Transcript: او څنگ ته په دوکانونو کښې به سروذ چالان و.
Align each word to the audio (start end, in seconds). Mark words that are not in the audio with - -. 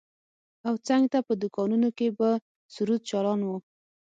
او 0.67 0.73
څنگ 0.87 1.03
ته 1.11 1.19
په 1.27 1.33
دوکانونو 1.41 1.87
کښې 1.97 2.09
به 2.17 2.29
سروذ 2.73 3.01
چالان 3.09 3.39
و. 3.45 3.49